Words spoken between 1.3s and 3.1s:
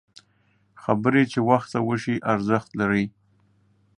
چې وخته وشي، ارزښت لري